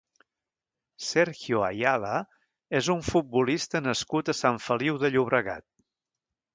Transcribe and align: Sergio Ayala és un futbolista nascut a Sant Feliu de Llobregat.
Sergio 1.07 1.61
Ayala 1.67 2.15
és 2.81 2.91
un 2.97 3.05
futbolista 3.13 3.85
nascut 3.91 4.35
a 4.35 4.39
Sant 4.43 4.61
Feliu 4.69 5.03
de 5.07 5.17
Llobregat. 5.17 5.69